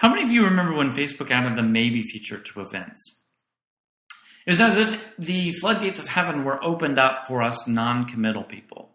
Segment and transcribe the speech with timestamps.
[0.00, 3.28] How many of you remember when Facebook added the maybe feature to events?
[4.46, 8.42] It was as if the floodgates of heaven were opened up for us non committal
[8.42, 8.92] people.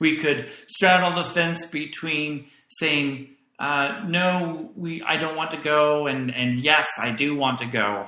[0.00, 6.06] We could straddle the fence between saying, uh, no, we, I don't want to go,
[6.06, 8.06] and, and yes, I do want to go.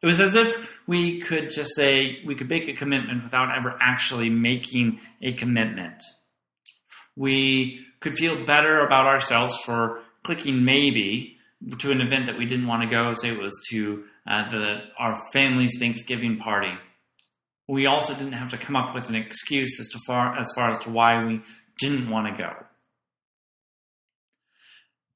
[0.00, 3.76] It was as if we could just say, we could make a commitment without ever
[3.80, 6.04] actually making a commitment.
[7.16, 11.38] We could feel better about ourselves for clicking maybe
[11.78, 13.12] to an event that we didn't want to go.
[13.14, 16.72] Say it was to uh, the our family's Thanksgiving party.
[17.68, 20.70] We also didn't have to come up with an excuse as to far as far
[20.70, 21.42] as to why we
[21.78, 22.52] didn't want to go.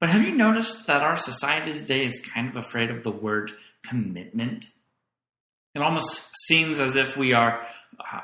[0.01, 3.53] But have you noticed that our society today is kind of afraid of the word
[3.87, 4.67] commitment?
[5.75, 7.67] It almost seems as if we are
[7.99, 8.21] uh,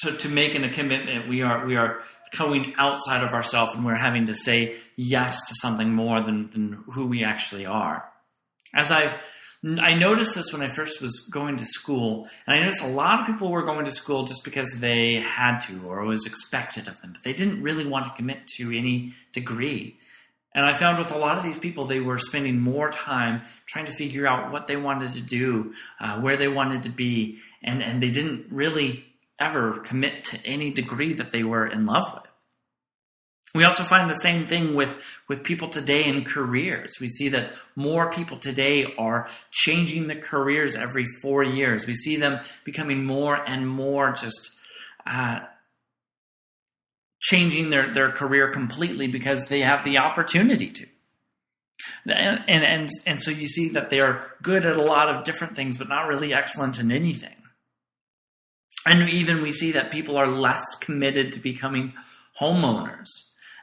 [0.00, 1.28] to, to making a commitment.
[1.28, 2.00] We are we are
[2.36, 6.84] going outside of ourselves and we're having to say yes to something more than, than
[6.92, 8.04] who we actually are.
[8.74, 9.14] As I've
[9.80, 13.20] I noticed this when I first was going to school, and I noticed a lot
[13.20, 17.00] of people were going to school just because they had to or was expected of
[17.00, 19.96] them, but they didn't really want to commit to any degree.
[20.54, 23.86] And I found with a lot of these people, they were spending more time trying
[23.86, 27.82] to figure out what they wanted to do, uh, where they wanted to be, and,
[27.82, 29.04] and they didn't really
[29.38, 32.30] ever commit to any degree that they were in love with.
[33.54, 36.96] We also find the same thing with, with people today in careers.
[37.00, 41.86] We see that more people today are changing their careers every four years.
[41.86, 44.50] We see them becoming more and more just
[45.06, 45.40] uh,
[47.20, 50.86] changing their, their career completely because they have the opportunity to.
[52.06, 55.24] And, and, and, and so you see that they are good at a lot of
[55.24, 57.34] different things, but not really excellent in anything.
[58.86, 61.92] And even we see that people are less committed to becoming
[62.40, 63.08] homeowners.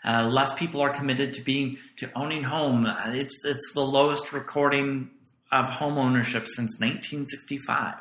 [0.05, 2.85] Uh, less people are committed to being to owning home.
[2.85, 5.09] Uh, it's it's the lowest recording
[5.49, 7.95] of home ownership since 1965.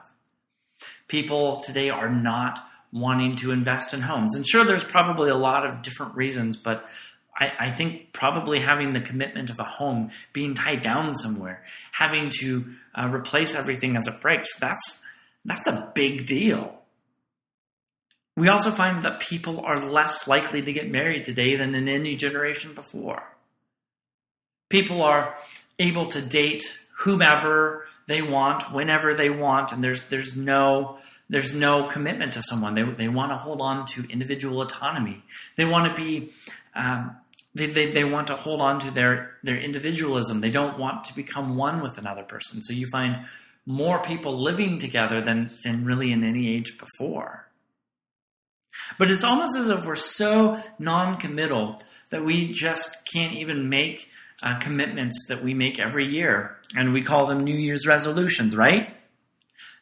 [1.07, 2.59] People today are not
[2.93, 6.89] wanting to invest in homes, and sure, there's probably a lot of different reasons, but
[7.37, 11.63] I, I think probably having the commitment of a home, being tied down somewhere,
[11.93, 15.05] having to uh, replace everything as it breaks, that's
[15.45, 16.82] that's a big deal.
[18.37, 22.17] We also find that people are less likely to get married today than in any
[22.17, 23.23] generation before.
[24.71, 25.37] People are
[25.79, 30.99] able to date whomever they want, whenever they want, and there's there's no
[31.29, 32.75] there's no commitment to someone.
[32.75, 35.23] They they want to hold on to individual autonomy.
[35.57, 36.33] They want to be
[36.75, 37.17] um,
[37.55, 40.41] they, they, they want to hold on to their, their individualism.
[40.41, 42.63] They don't want to become one with another person.
[42.63, 43.27] So you find
[43.67, 47.47] more people living together than, than really in any age before.
[48.99, 54.09] But it's almost as if we're so non committal that we just can't even make
[54.43, 56.59] uh, commitments that we make every year.
[56.77, 58.95] And we call them New Year's resolutions, right?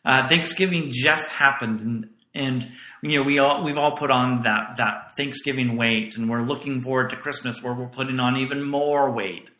[0.05, 2.69] Uh, Thanksgiving just happened, and, and
[3.03, 6.81] you know we all we've all put on that that Thanksgiving weight, and we're looking
[6.81, 9.50] forward to Christmas where we're putting on even more weight.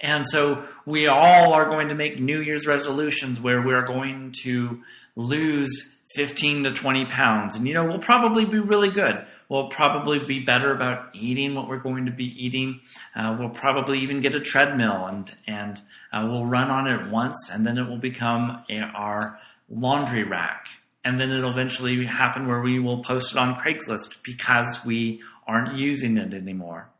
[0.00, 4.82] And so we all are going to make New Year's resolutions where we're going to
[5.14, 7.54] lose 15 to 20 pounds.
[7.54, 9.24] And, you know, we'll probably be really good.
[9.48, 12.80] We'll probably be better about eating what we're going to be eating.
[13.14, 15.80] Uh, we'll probably even get a treadmill and, and
[16.12, 19.38] uh, we'll run on it once and then it will become a, our
[19.68, 20.66] laundry rack.
[21.04, 25.78] And then it'll eventually happen where we will post it on Craigslist because we aren't
[25.78, 26.90] using it anymore.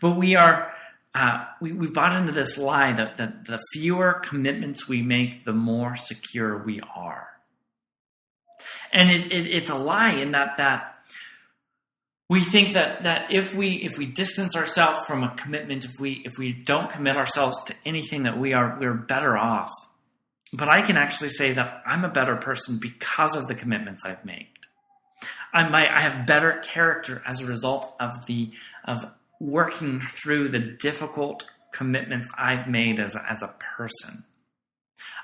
[0.00, 0.72] But we are,
[1.14, 5.52] uh, we, we've bought into this lie that, that the fewer commitments we make, the
[5.52, 7.31] more secure we are.
[8.92, 10.92] And it, it, it's a lie in that that
[12.28, 16.22] we think that that if we if we distance ourselves from a commitment, if we
[16.24, 19.70] if we don't commit ourselves to anything, that we are we're better off.
[20.52, 24.24] But I can actually say that I'm a better person because of the commitments I've
[24.24, 24.48] made.
[25.52, 28.50] I might I have better character as a result of the
[28.84, 29.04] of
[29.38, 34.24] working through the difficult commitments I've made as a, as a person.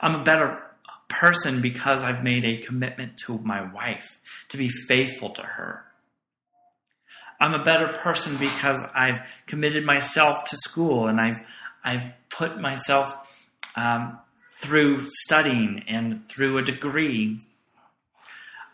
[0.01, 0.63] I'm a better
[1.09, 4.21] person because I've made a commitment to my wife
[4.51, 5.85] to be faithful to her.
[7.41, 11.41] I'm a better person because I've committed myself to school and I've
[11.85, 13.15] I've put myself
[13.77, 14.19] um,
[14.59, 17.39] through studying and through a degree.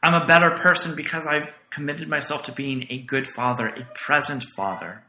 [0.03, 4.43] I'm a better person because I've committed myself to being a good father, a present
[4.57, 5.05] father.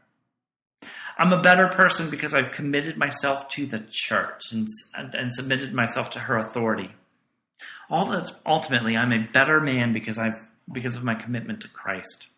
[1.18, 5.72] I'm a better person because I've committed myself to the church and, and, and submitted
[5.72, 6.90] myself to her authority.
[7.90, 12.28] Ultimately, I'm a better man because I've because of my commitment to Christ.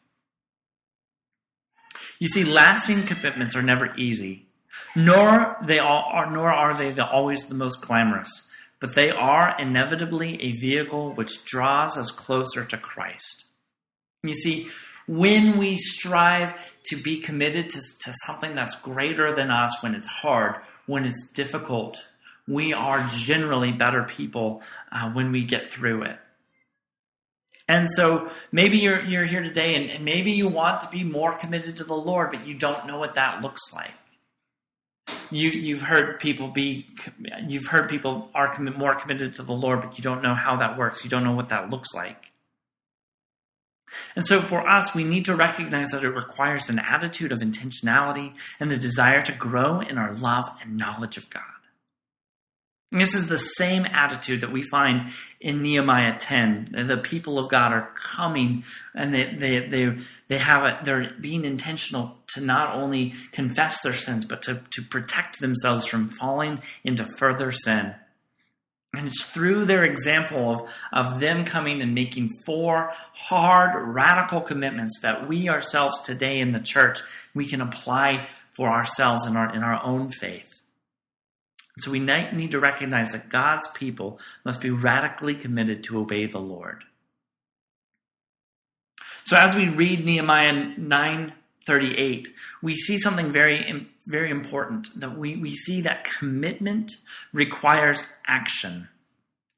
[2.19, 4.49] You see, lasting commitments are never easy,
[4.95, 8.49] Nor they are, nor are they the, always the most glamorous,
[8.81, 13.45] but they are inevitably a vehicle which draws us closer to Christ.
[14.23, 14.69] You see,
[15.07, 20.09] when we strive to be committed to, to something that's greater than us, when it's
[20.09, 22.05] hard, when it's difficult,
[22.49, 26.19] we are generally better people uh, when we get through it.
[27.69, 31.33] And so maybe you're you're here today and, and maybe you want to be more
[31.33, 33.93] committed to the Lord, but you don't know what that looks like.
[35.31, 36.87] You you've heard people be
[37.47, 40.79] you've heard people are more committed to the Lord, but you don't know how that
[40.79, 41.05] works.
[41.05, 42.33] You don't know what that looks like.
[44.17, 48.35] And so for us, we need to recognize that it requires an attitude of intentionality
[48.61, 51.43] and a desire to grow in our love and knowledge of God.
[52.91, 56.87] This is the same attitude that we find in Nehemiah 10.
[56.87, 58.65] The people of God are coming
[58.95, 59.97] and they, they, they,
[60.29, 64.83] they have it, they're being intentional to not only confess their sins, but to, to
[64.83, 67.95] protect themselves from falling into further sin.
[68.95, 74.99] And it's through their example of, of them coming and making four hard, radical commitments
[75.03, 77.01] that we ourselves today in the church,
[77.35, 80.48] we can apply for ourselves in our, in our own faith.
[81.79, 86.41] So we need to recognize that God's people must be radically committed to obey the
[86.41, 86.85] Lord.
[89.25, 92.29] So as we read Nehemiah 9:38,
[92.63, 96.93] we see something very very important that we, we see that commitment
[97.33, 98.89] requires action.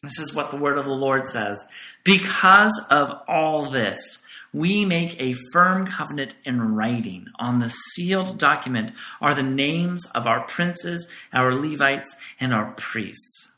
[0.03, 1.69] This is what the word of the Lord says.
[2.05, 7.27] Because of all this, we make a firm covenant in writing.
[7.39, 13.57] On the sealed document are the names of our princes, our Levites, and our priests.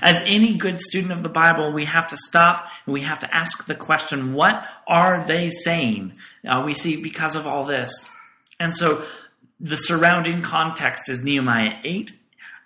[0.00, 3.34] As any good student of the Bible, we have to stop and we have to
[3.34, 6.14] ask the question, what are they saying?
[6.46, 8.10] Uh, we see because of all this.
[8.60, 9.04] And so
[9.58, 12.12] the surrounding context is Nehemiah 8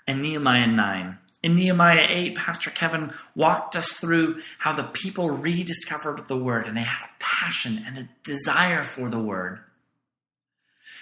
[0.06, 1.18] and Nehemiah 9.
[1.44, 6.74] In Nehemiah 8, Pastor Kevin walked us through how the people rediscovered the word and
[6.74, 9.60] they had a passion and a desire for the word.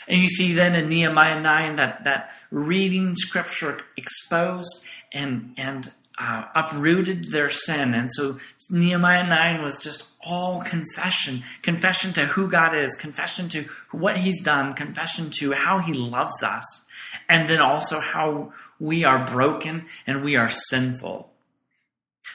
[0.08, 6.44] And you see then in Nehemiah 9 that, that reading scripture exposed and, and uh,
[6.54, 7.94] uprooted their sin.
[7.94, 8.38] And so
[8.70, 14.42] Nehemiah 9 was just all confession confession to who God is, confession to what He's
[14.42, 16.86] done, confession to how He loves us,
[17.28, 21.30] and then also how we are broken and we are sinful.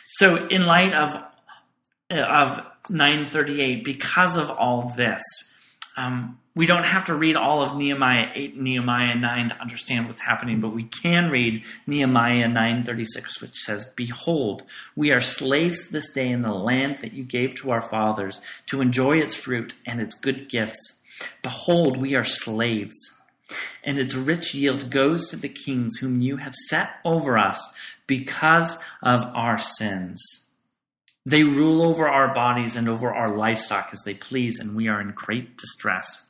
[0.05, 1.21] So, in light of,
[2.09, 5.21] of 938, because of all this,
[5.97, 10.07] um, we don't have to read all of Nehemiah 8 and Nehemiah 9 to understand
[10.07, 14.63] what's happening, but we can read Nehemiah 9:36 which says, "Behold,
[14.95, 18.81] we are slaves this day in the land that you gave to our fathers to
[18.81, 21.03] enjoy its fruit and its good gifts.
[21.43, 22.95] Behold, we are slaves."
[23.83, 27.73] and its rich yield goes to the kings whom you have set over us
[28.05, 30.49] because of our sins.
[31.25, 34.99] They rule over our bodies and over our livestock as they please, and we are
[34.99, 36.26] in great distress.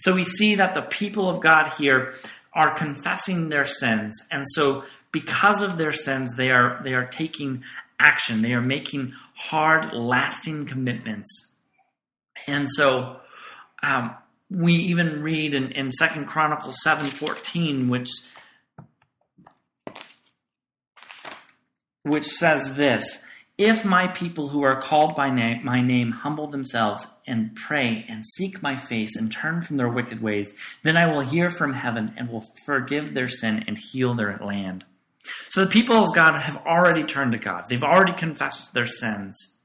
[0.00, 2.14] So we see that the people of God here
[2.54, 7.64] are confessing their sins, and so because of their sins, they are they are taking
[7.98, 8.40] action.
[8.40, 11.60] They are making hard, lasting commitments,
[12.46, 13.20] and so
[13.82, 14.14] um,
[14.50, 18.10] we even read in, in 2 Chronicles 7.14, which
[22.02, 23.26] which says this,
[23.60, 28.62] If my people who are called by my name humble themselves and pray and seek
[28.62, 32.30] my face and turn from their wicked ways, then I will hear from heaven and
[32.30, 34.86] will forgive their sin and heal their land.
[35.50, 37.66] So the people of God have already turned to God.
[37.68, 39.58] They've already confessed their sins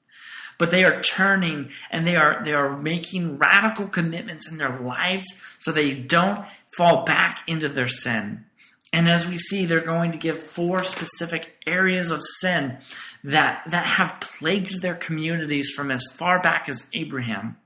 [0.57, 5.25] but they are turning and they are they are making radical commitments in their lives
[5.59, 6.45] so they don't
[6.77, 8.44] fall back into their sin.
[8.95, 12.77] And as we see, they're going to give four specific areas of sin
[13.25, 17.57] that that have plagued their communities from as far back as Abraham.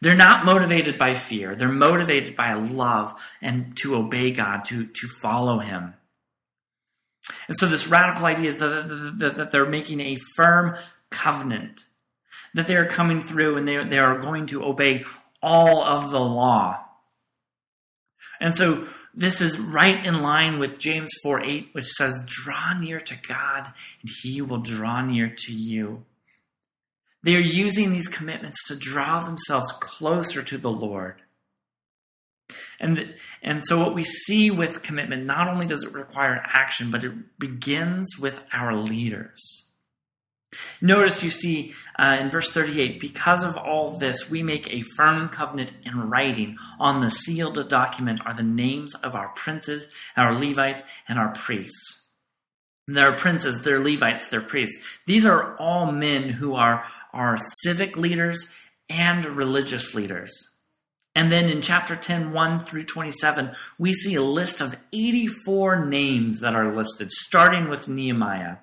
[0.00, 1.56] They're not motivated by fear.
[1.56, 5.94] They're motivated by love and to obey God, to, to follow Him.
[7.48, 10.76] And so, this radical idea is that, that, that they're making a firm
[11.10, 11.80] covenant,
[12.54, 15.04] that they are coming through and they, they are going to obey
[15.42, 16.78] all of the law.
[18.40, 18.88] And so
[19.20, 23.66] this is right in line with James 4 8, which says, Draw near to God,
[24.00, 26.06] and he will draw near to you.
[27.22, 31.16] They are using these commitments to draw themselves closer to the Lord.
[32.80, 37.04] And, and so, what we see with commitment, not only does it require action, but
[37.04, 39.66] it begins with our leaders.
[40.80, 45.28] Notice you see uh, in verse 38 because of all this, we make a firm
[45.28, 46.56] covenant in writing.
[46.78, 52.08] On the sealed document are the names of our princes, our Levites, and our priests.
[52.88, 54.98] They're princes, they're Levites, they're priests.
[55.06, 58.52] These are all men who are, are civic leaders
[58.88, 60.32] and religious leaders.
[61.14, 66.40] And then in chapter 10, 1 through 27, we see a list of 84 names
[66.40, 68.56] that are listed, starting with Nehemiah.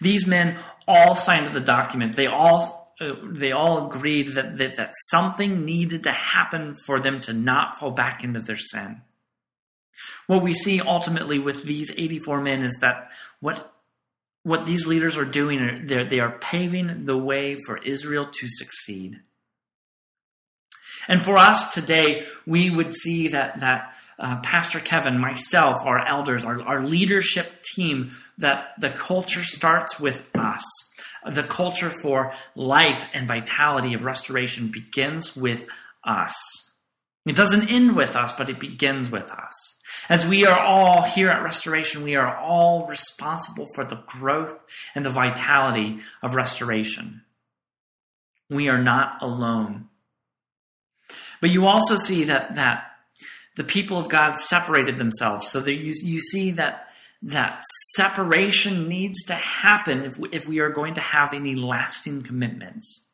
[0.00, 2.16] These men all signed the document.
[2.16, 7.20] They all uh, they all agreed that, that that something needed to happen for them
[7.22, 9.02] to not fall back into their sin.
[10.26, 13.74] What we see ultimately with these 84 men is that what
[14.44, 19.20] what these leaders are doing, they are paving the way for Israel to succeed.
[21.08, 26.44] And for us today, we would see that, that uh, Pastor Kevin, myself, our elders,
[26.44, 30.64] our, our leadership team, that the culture starts with us.
[31.26, 35.66] The culture for life and vitality of restoration begins with
[36.04, 36.34] us.
[37.26, 39.80] It doesn't end with us, but it begins with us.
[40.08, 44.62] As we are all here at Restoration, we are all responsible for the growth
[44.94, 47.22] and the vitality of restoration.
[48.50, 49.88] We are not alone.
[51.40, 52.84] But you also see that that
[53.56, 56.88] the people of God separated themselves, so that you, you see that
[57.22, 62.22] that separation needs to happen if we, if we are going to have any lasting
[62.22, 63.04] commitments.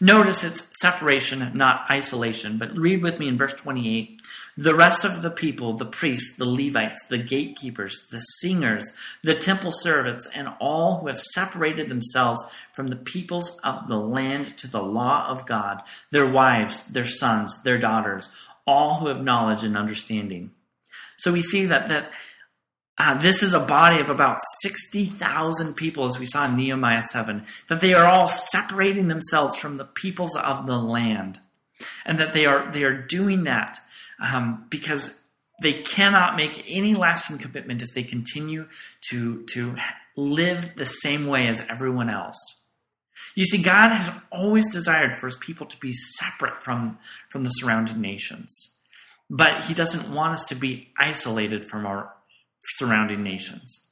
[0.00, 2.58] Notice it's separation, not isolation.
[2.58, 4.20] But read with me in verse 28.
[4.56, 9.70] The rest of the people, the priests, the Levites, the gatekeepers, the singers, the temple
[9.72, 14.82] servants, and all who have separated themselves from the peoples of the land to the
[14.82, 18.30] law of God, their wives, their sons, their daughters,
[18.66, 20.50] all who have knowledge and understanding.
[21.16, 22.10] So we see that, that
[22.96, 27.44] uh, this is a body of about 60,000 people, as we saw in Nehemiah 7,
[27.68, 31.40] that they are all separating themselves from the peoples of the land.
[32.06, 33.80] And that they are, they are doing that
[34.20, 35.24] um, because
[35.60, 38.68] they cannot make any lasting commitment if they continue
[39.10, 39.76] to, to
[40.16, 42.63] live the same way as everyone else.
[43.34, 46.98] You see, God has always desired for his people to be separate from,
[47.30, 48.76] from the surrounding nations.
[49.30, 52.12] But he doesn't want us to be isolated from our
[52.76, 53.88] surrounding nations.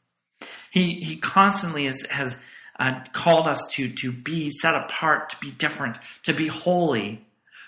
[0.71, 2.37] He, he constantly has,
[2.79, 7.25] uh, called us to, to be set apart, to be different, to be holy,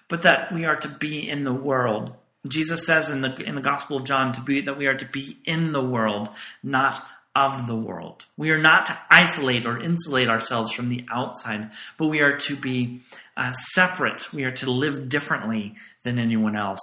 [0.09, 2.15] but that we are to be in the world.
[2.47, 5.07] Jesus says in the, in the Gospel of John to be, that we are to
[5.07, 6.29] be in the world,
[6.63, 8.25] not of the world.
[8.37, 12.57] We are not to isolate or insulate ourselves from the outside, but we are to
[12.57, 13.03] be
[13.37, 14.33] uh, separate.
[14.33, 15.75] We are to live differently
[16.05, 16.81] than anyone else.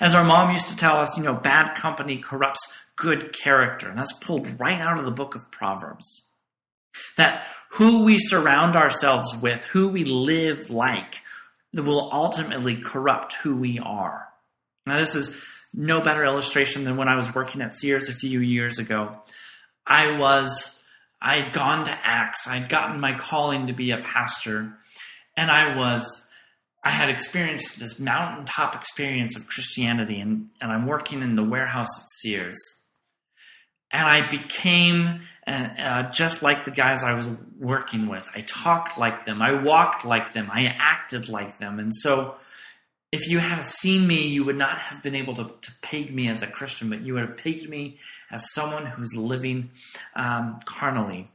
[0.00, 3.88] As our mom used to tell us, you know, bad company corrupts good character.
[3.88, 6.22] And that's pulled right out of the book of Proverbs.
[7.16, 11.22] That who we surround ourselves with, who we live like,
[11.74, 14.28] will ultimately corrupt who we are.
[14.86, 15.42] Now, this is
[15.76, 19.20] no better illustration than when I was working at Sears a few years ago.
[19.86, 20.82] I was,
[21.20, 24.76] I had gone to Acts, I'd gotten my calling to be a pastor,
[25.36, 26.26] and I was
[26.86, 31.88] I had experienced this mountaintop experience of Christianity, and, and I'm working in the warehouse
[31.98, 32.56] at Sears.
[33.90, 37.28] And I became uh, uh, just like the guys I was
[37.58, 38.30] working with.
[38.36, 41.80] I talked like them, I walked like them, I acted like them.
[41.80, 42.36] And so,
[43.12, 46.28] if you had seen me, you would not have been able to, to peg me
[46.28, 47.98] as a Christian, but you would have pegged me
[48.30, 49.70] as someone who's living
[50.14, 51.28] um, carnally.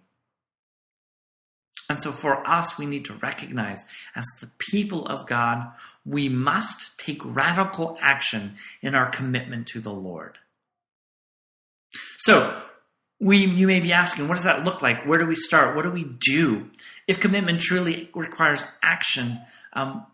[1.90, 3.84] And so for us, we need to recognize
[4.16, 5.72] as the people of God,
[6.06, 10.38] we must take radical action in our commitment to the Lord.
[12.18, 12.62] So,
[13.20, 15.06] we, you may be asking, what does that look like?
[15.06, 15.76] Where do we start?
[15.76, 16.70] What do we do?
[17.08, 19.40] If commitment truly requires action,
[19.74, 20.08] um,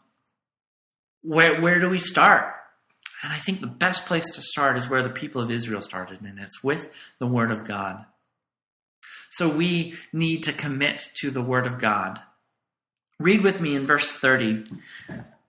[1.28, 2.54] where, where do we start?
[3.22, 6.22] And I think the best place to start is where the people of Israel started,
[6.22, 8.06] and it's with the Word of God.
[9.30, 12.22] So we need to commit to the Word of God.
[13.20, 14.64] Read with me in verse 30,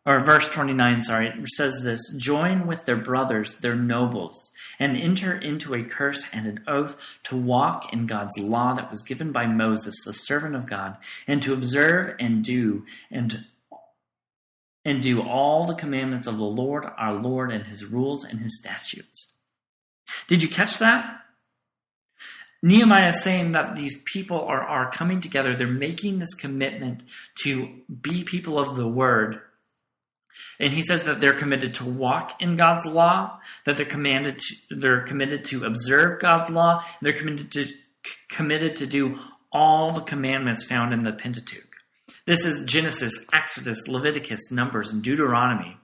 [0.04, 1.28] or verse 29, sorry.
[1.28, 6.46] It says this Join with their brothers, their nobles, and enter into a curse and
[6.46, 10.66] an oath to walk in God's law that was given by Moses, the servant of
[10.66, 10.96] God,
[11.28, 13.44] and to observe and do and
[14.88, 18.58] and do all the commandments of the Lord our Lord and his rules and his
[18.58, 19.34] statutes.
[20.26, 21.20] Did you catch that?
[22.62, 25.54] Nehemiah is saying that these people are, are coming together.
[25.54, 27.04] They're making this commitment
[27.42, 29.40] to be people of the word.
[30.58, 34.56] And he says that they're committed to walk in God's law, that they're commanded to,
[34.70, 37.68] they're committed to observe God's law, they're committed to
[38.30, 39.18] committed to do
[39.52, 41.67] all the commandments found in the Pentateuch.
[42.26, 45.76] This is Genesis, Exodus, Leviticus, Numbers, and Deuteronomy.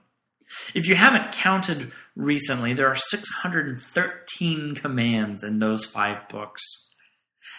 [0.73, 6.61] If you haven't counted recently, there are 613 commands in those five books.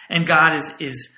[0.09, 1.17] And God is, is,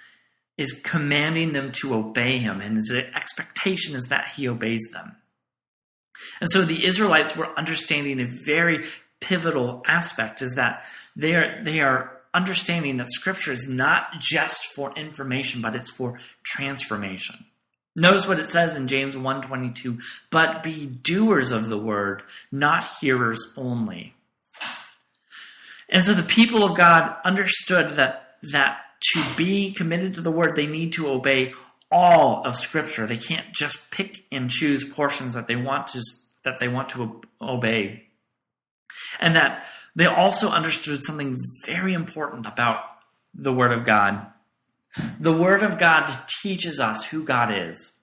[0.58, 5.18] is commanding them to obey Him, and His expectation is that He obeys them.
[6.41, 8.86] And so the Israelites were understanding a very
[9.22, 10.84] pivotal aspect is that
[11.15, 16.19] they are, they are understanding that Scripture is not just for information, but it's for
[16.43, 17.46] transformation.
[17.96, 23.53] Notice what it says in James 1:22, but be doers of the word, not hearers
[23.58, 24.13] only.
[25.89, 30.55] And so the people of God understood that that to be committed to the word,
[30.55, 31.53] they need to obey
[31.91, 33.05] all of scripture.
[33.05, 36.01] They can't just pick and choose portions that they want to
[36.43, 38.05] that they want to obey.
[39.19, 39.65] And that
[39.96, 42.79] they also understood something very important about
[43.34, 44.25] the word of God.
[45.19, 47.93] The Word of God teaches us who God is.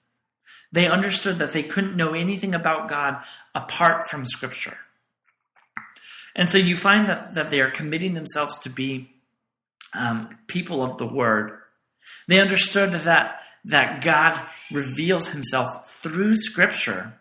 [0.71, 4.77] They understood that they couldn't know anything about God apart from Scripture.
[6.35, 9.09] And so you find that, that they are committing themselves to be
[9.93, 11.59] um, people of the Word.
[12.27, 14.39] They understood that, that God
[14.71, 17.13] reveals Himself through Scripture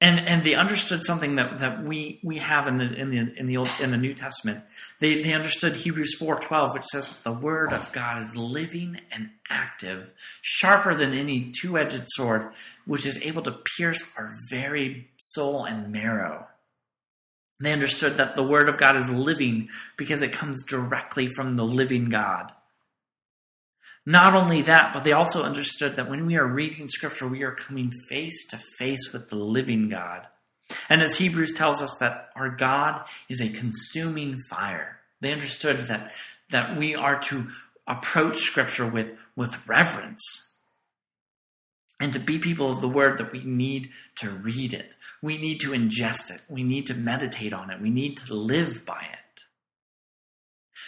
[0.00, 3.46] and and they understood something that, that we we have in the in the in
[3.46, 4.62] the old in the New Testament.
[5.00, 9.30] They they understood Hebrews four twelve, which says the word of God is living and
[9.50, 12.52] active, sharper than any two edged sword,
[12.86, 16.46] which is able to pierce our very soul and marrow.
[17.60, 21.64] They understood that the word of God is living because it comes directly from the
[21.64, 22.52] living God.
[24.08, 27.52] Not only that, but they also understood that when we are reading Scripture, we are
[27.52, 30.26] coming face to face with the living God.
[30.88, 36.10] And as Hebrews tells us that our God is a consuming fire, they understood that,
[36.48, 37.48] that we are to
[37.86, 40.56] approach Scripture with, with reverence.
[42.00, 44.96] And to be people of the Word, that we need to read it.
[45.20, 46.40] We need to ingest it.
[46.48, 47.78] We need to meditate on it.
[47.78, 49.42] We need to live by it.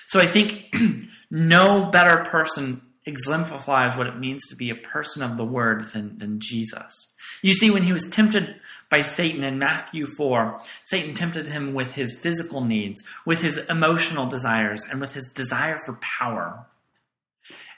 [0.07, 0.75] So I think
[1.31, 6.19] no better person exemplifies what it means to be a person of the word than,
[6.19, 7.15] than Jesus.
[7.43, 8.57] You see, when he was tempted
[8.91, 14.27] by Satan in Matthew 4, Satan tempted him with his physical needs, with his emotional
[14.27, 16.67] desires, and with his desire for power.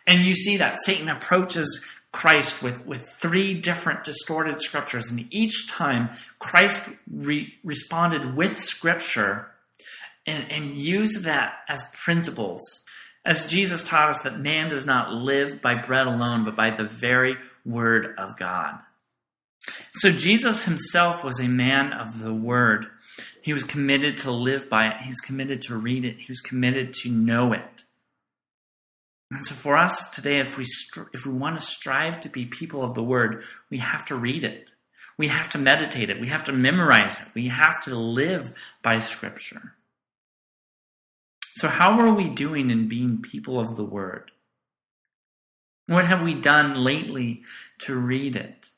[0.07, 5.69] And you see that Satan approaches Christ with, with three different distorted scriptures, and each
[5.69, 9.49] time Christ re- responded with scripture
[10.27, 12.85] and, and used that as principles
[13.25, 16.85] as Jesus taught us that man does not live by bread alone, but by the
[16.85, 18.79] very word of God.
[19.95, 22.87] So Jesus himself was a man of the word.
[23.43, 25.03] He was committed to live by it.
[25.03, 26.17] He was committed to read it.
[26.19, 27.85] He was committed to know it.
[29.31, 32.45] And so for us today, if we, str- if we want to strive to be
[32.45, 34.71] people of the word, we have to read it.
[35.17, 36.21] We have to meditate it.
[36.21, 37.27] We have to memorize it.
[37.35, 39.75] We have to live by scripture.
[41.55, 44.31] So, how are we doing in being people of the Word?
[45.87, 47.43] What have we done lately
[47.81, 48.71] to read it,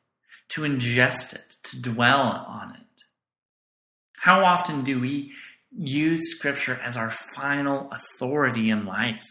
[0.50, 3.02] to ingest it, to dwell on it?
[4.18, 5.32] How often do we
[5.70, 9.26] use Scripture as our final authority in life?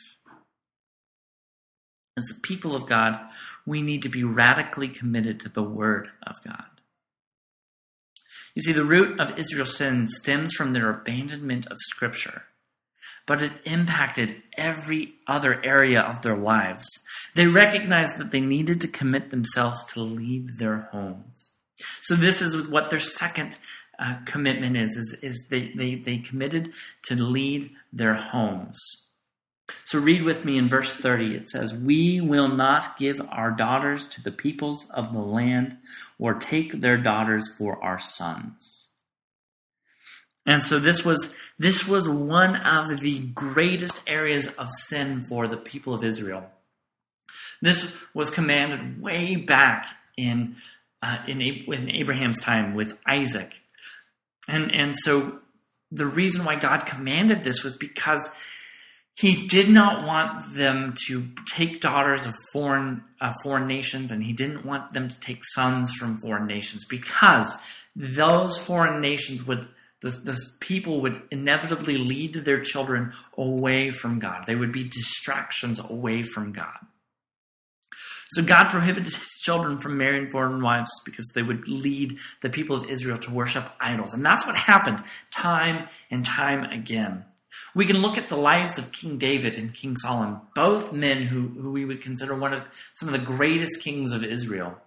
[2.15, 3.19] As the people of God,
[3.65, 6.63] we need to be radically committed to the Word of God.
[8.55, 12.43] You see, the root of Israel's sin stems from their abandonment of Scripture
[13.25, 16.85] but it impacted every other area of their lives.
[17.35, 21.51] They recognized that they needed to commit themselves to lead their homes.
[22.01, 23.57] So this is what their second
[23.99, 28.79] uh, commitment is, is, is they, they, they committed to lead their homes.
[29.85, 31.35] So read with me in verse 30.
[31.35, 35.77] It says, We will not give our daughters to the peoples of the land
[36.19, 38.82] or take their daughters for our sons.
[40.45, 45.57] And so this was this was one of the greatest areas of sin for the
[45.57, 46.45] people of Israel.
[47.61, 50.55] This was commanded way back in
[51.01, 53.61] uh, in, in Abraham's time with Isaac,
[54.47, 55.39] and and so
[55.91, 58.35] the reason why God commanded this was because
[59.15, 64.33] he did not want them to take daughters of foreign uh, foreign nations, and he
[64.33, 67.57] didn't want them to take sons from foreign nations because
[67.95, 69.67] those foreign nations would
[70.09, 74.45] the, people would inevitably lead their children away from God.
[74.45, 76.77] They would be distractions away from God.
[78.31, 82.75] So God prohibited his children from marrying foreign wives because they would lead the people
[82.75, 84.13] of Israel to worship idols.
[84.13, 87.25] And that's what happened time and time again.
[87.75, 91.47] We can look at the lives of King David and King Solomon, both men who,
[91.49, 94.77] who we would consider one of some of the greatest kings of Israel.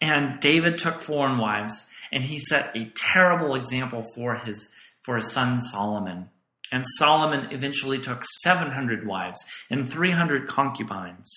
[0.00, 4.72] And David took foreign wives, and he set a terrible example for his,
[5.02, 6.28] for his son Solomon.
[6.70, 11.28] And Solomon eventually took 700 wives and 300 concubines.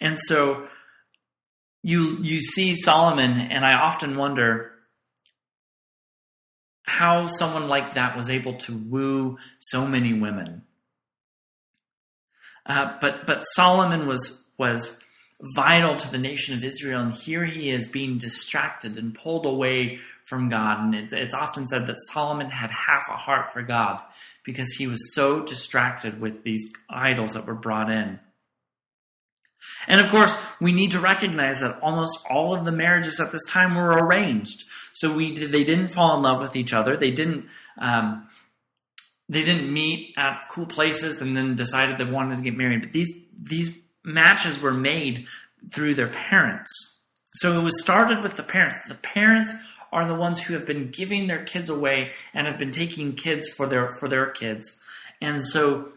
[0.00, 0.68] And so
[1.82, 4.72] you, you see Solomon, and I often wonder
[6.84, 10.62] how someone like that was able to woo so many women.
[12.66, 15.03] Uh, but but Solomon was was
[15.54, 19.98] vital to the nation of Israel, and here he is being distracted and pulled away
[20.24, 20.80] from God.
[20.80, 24.00] And it's, it's often said that Solomon had half a heart for God
[24.42, 28.20] because he was so distracted with these idols that were brought in.
[29.86, 33.44] And of course, we need to recognize that almost all of the marriages at this
[33.46, 34.64] time were arranged.
[34.92, 36.96] So we they didn't fall in love with each other.
[36.96, 37.46] They didn't
[37.78, 38.28] um,
[39.28, 42.82] they didn't meet at cool places and then decided they wanted to get married.
[42.82, 43.70] But these these
[44.04, 45.26] matches were made
[45.72, 46.70] through their parents.
[47.34, 48.76] So it was started with the parents.
[48.86, 49.52] The parents
[49.92, 53.48] are the ones who have been giving their kids away and have been taking kids
[53.48, 54.80] for their for their kids.
[55.20, 55.92] And so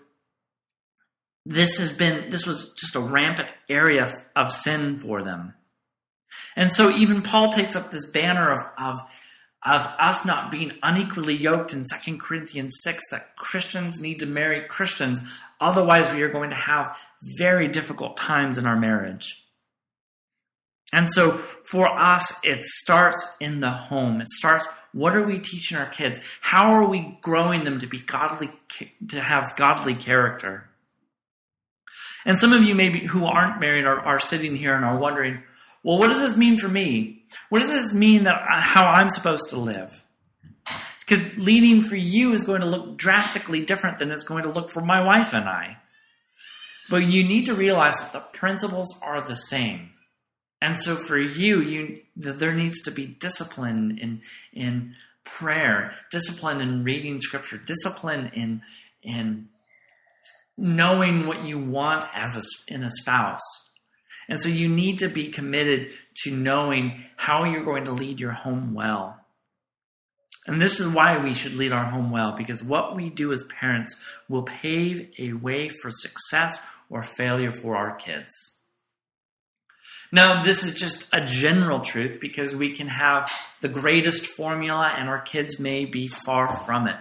[1.45, 5.53] this has been this was just a rampant area of sin for them.
[6.55, 8.95] And so even Paul takes up this banner of of
[9.65, 14.61] of us not being unequally yoked in 2 Corinthians 6 that Christians need to marry
[14.67, 15.19] Christians
[15.59, 16.97] otherwise we are going to have
[17.37, 19.43] very difficult times in our marriage.
[20.93, 24.21] And so for us it starts in the home.
[24.21, 26.19] It starts what are we teaching our kids?
[26.41, 28.51] How are we growing them to be godly
[29.09, 30.69] to have godly character?
[32.25, 35.43] And some of you maybe who aren't married are, are sitting here and are wondering,
[35.83, 37.16] well, what does this mean for me?
[37.49, 40.03] What does this mean that uh, how I'm supposed to live?
[40.99, 44.69] Because leading for you is going to look drastically different than it's going to look
[44.69, 45.77] for my wife and I.
[46.89, 49.91] But you need to realize that the principles are the same.
[50.61, 56.83] And so for you, you there needs to be discipline in in prayer, discipline in
[56.83, 58.61] reading scripture, discipline in
[59.03, 59.49] in
[60.57, 63.66] knowing what you want as a, in a spouse.
[64.27, 65.89] And so you need to be committed
[66.23, 69.17] to knowing how you're going to lead your home well.
[70.45, 73.43] And this is why we should lead our home well, because what we do as
[73.43, 73.95] parents
[74.29, 78.63] will pave a way for success or failure for our kids.
[80.11, 85.09] Now, this is just a general truth because we can have the greatest formula and
[85.09, 86.97] our kids may be far from it.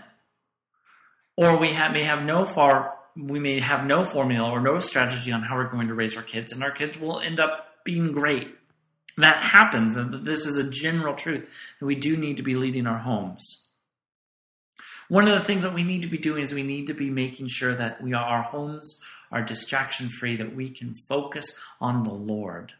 [1.37, 5.33] Or we have, may have no far we may have no formula or no strategy
[5.33, 8.13] on how we're going to raise our kids, and our kids will end up being
[8.13, 8.51] great.
[9.17, 11.51] That happens, this is a general truth
[11.81, 13.69] we do need to be leading our homes.
[15.09, 17.11] One of the things that we need to be doing is we need to be
[17.11, 19.01] making sure that we are, our homes
[19.33, 22.73] are distraction free, that we can focus on the Lord.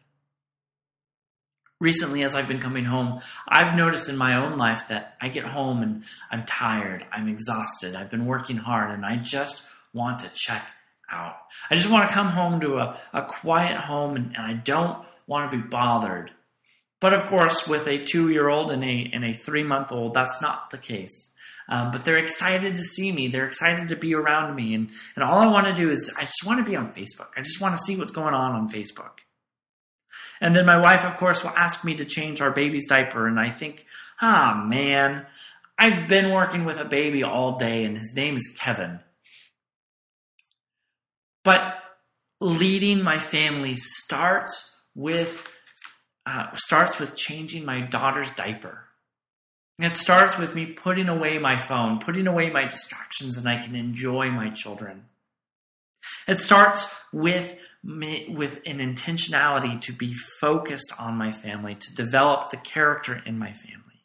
[1.79, 5.45] Recently, as I've been coming home, I've noticed in my own life that I get
[5.45, 9.65] home and I'm tired, I'm exhausted, I've been working hard, and I just
[9.97, 10.71] want to check
[11.11, 11.35] out.
[11.69, 15.05] I just want to come home to a, a quiet home and, and I don't
[15.25, 16.31] want to be bothered.
[16.99, 20.13] But of course, with a two year old and a, and a three month old,
[20.13, 21.33] that's not the case.
[21.69, 23.27] Um, but they're excited to see me.
[23.27, 24.73] They're excited to be around me.
[24.73, 27.27] And, and all I want to do is, I just want to be on Facebook.
[27.35, 29.19] I just want to see what's going on on Facebook.
[30.39, 33.27] And then my wife, of course, will ask me to change our baby's diaper.
[33.27, 33.85] And I think,
[34.21, 35.25] ah, oh, man,
[35.77, 38.99] I've been working with a baby all day, and his name is Kevin.
[41.47, 41.81] But
[42.41, 45.49] leading my family starts with
[46.25, 48.83] uh, starts with changing my daughter's diaper.
[49.79, 53.75] It starts with me putting away my phone, putting away my distractions, and I can
[53.75, 55.05] enjoy my children.
[56.27, 62.49] It starts with me, with an intentionality to be focused on my family, to develop
[62.49, 64.03] the character in my family.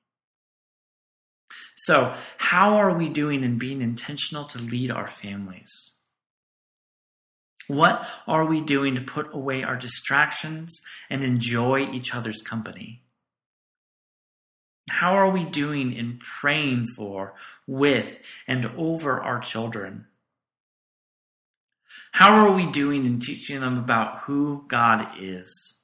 [1.75, 5.92] So, how are we doing in being intentional to lead our families?
[7.69, 13.03] What are we doing to put away our distractions and enjoy each other's company?
[14.91, 17.35] How are we doing in praying for,
[17.67, 20.07] with, and over our children?
[22.13, 25.83] How are we doing in teaching them about who God is?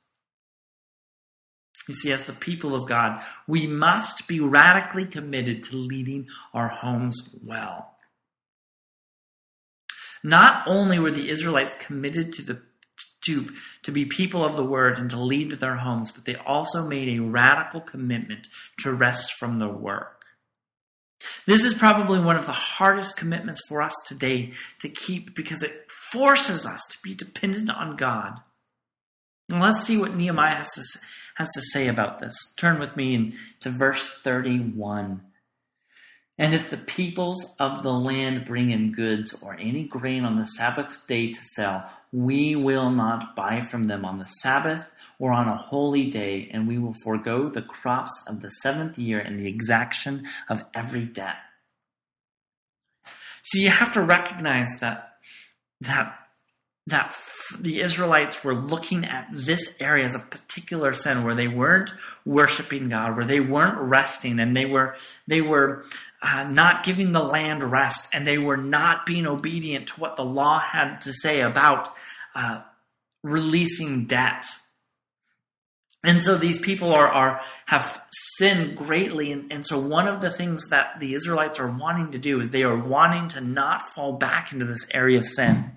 [1.89, 6.69] You see, as the people of God, we must be radically committed to leading our
[6.69, 7.98] homes well.
[10.23, 12.63] Not only were the Israelites committed to the
[13.25, 13.53] to,
[13.83, 16.87] to be people of the word and to lead to their homes, but they also
[16.87, 20.25] made a radical commitment to rest from their work.
[21.47, 25.91] This is probably one of the hardest commitments for us today to keep because it
[25.91, 28.41] forces us to be dependent on God.
[29.51, 30.99] And let's see what Nehemiah has to,
[31.37, 32.55] has to say about this.
[32.57, 35.23] Turn with me to verse 31.
[36.39, 40.47] And if the peoples of the land bring in goods or any grain on the
[40.47, 45.49] Sabbath day to sell, we will not buy from them on the Sabbath or on
[45.49, 49.49] a holy day, and we will forego the crops of the seventh year and the
[49.49, 51.37] exaction of every debt.
[53.43, 55.15] So you have to recognize that
[55.81, 56.15] that
[56.87, 57.15] that
[57.59, 61.93] the Israelites were looking at this area as a particular sin where they weren't
[62.25, 64.97] worshiping God, where they weren't resting, and they were
[65.27, 65.85] they were
[66.21, 70.25] uh, not giving the land rest, and they were not being obedient to what the
[70.25, 71.97] law had to say about
[72.35, 72.63] uh,
[73.23, 74.47] releasing debt.
[76.05, 80.31] And so these people are, are have sinned greatly, and, and so one of the
[80.31, 84.13] things that the Israelites are wanting to do is they are wanting to not fall
[84.13, 85.73] back into this area of sin.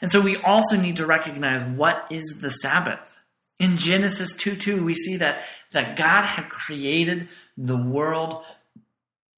[0.00, 3.18] And so we also need to recognize what is the Sabbath.
[3.58, 8.44] In Genesis 2 2, we see that, that God had created the world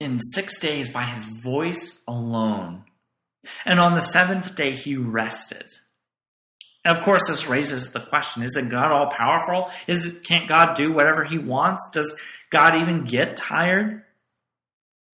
[0.01, 2.85] in six days by his voice alone.
[3.65, 5.67] And on the seventh day, he rested.
[6.85, 9.71] And of course, this raises the question Isn't God all powerful?
[9.87, 11.91] Is can't God do whatever he wants?
[11.93, 14.03] Does God even get tired?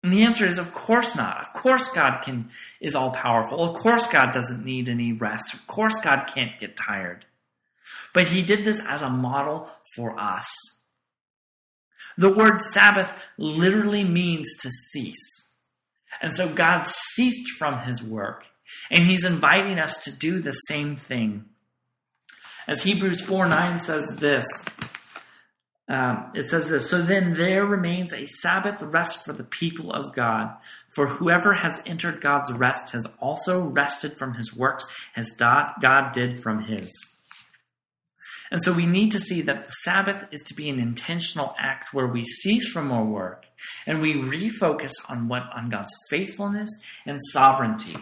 [0.03, 1.41] And the answer is of course not.
[1.41, 3.63] Of course God can is all powerful.
[3.63, 5.55] Of course God doesn't need any rest.
[5.55, 7.25] Of course God can't get tired.
[8.13, 10.82] But he did this as a model for us.
[12.17, 15.53] The word Sabbath literally means to cease.
[16.21, 18.49] And so God ceased from his work,
[18.91, 21.47] and he's inviting us to do the same thing.
[22.69, 24.65] As Hebrews 4 9 says this,
[25.89, 30.15] um, it says this So then there remains a Sabbath rest for the people of
[30.15, 30.57] God.
[30.95, 36.41] For whoever has entered God's rest has also rested from his works as God did
[36.41, 37.12] from his.
[38.53, 41.95] And so we need to see that the Sabbath is to be an intentional act
[41.95, 43.47] where we cease from our work
[43.87, 46.69] and we refocus on what on God's faithfulness
[47.07, 47.97] and sovereignty.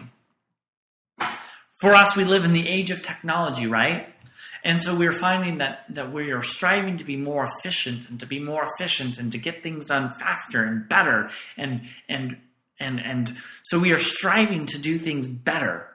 [1.79, 4.13] For us, we live in the age of technology, right?
[4.61, 8.25] And so we're finding that, that we are striving to be more efficient and to
[8.25, 11.29] be more efficient and to get things done faster and better.
[11.55, 12.37] And, and,
[12.77, 15.87] and, and so we are striving to do things better.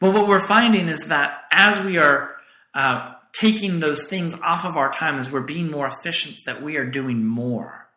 [0.00, 2.35] But what we're finding is that as we are
[2.76, 6.76] uh, taking those things off of our time, as we're being more efficient, that we
[6.76, 7.88] are doing more.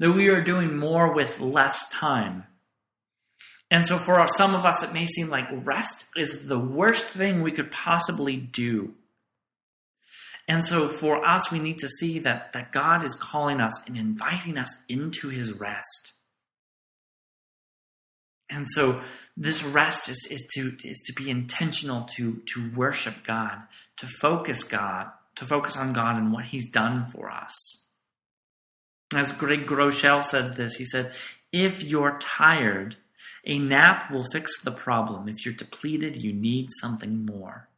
[0.00, 2.44] That we are doing more with less time.
[3.70, 7.42] And so, for some of us, it may seem like rest is the worst thing
[7.42, 8.94] we could possibly do.
[10.48, 13.96] And so, for us, we need to see that, that God is calling us and
[13.96, 16.12] inviting us into his rest.
[18.48, 19.02] And so,
[19.36, 23.62] this rest is, is, to, is to be intentional to, to worship God,
[23.96, 27.86] to focus God, to focus on God and what he's done for us.
[29.14, 31.12] As Craig Groeschel said this, he said,
[31.52, 32.96] If you're tired,
[33.46, 35.28] a nap will fix the problem.
[35.28, 37.68] If you're depleted, you need something more.